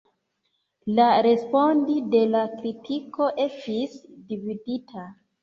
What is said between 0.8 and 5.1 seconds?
La respondi de la kritiko estis dividita.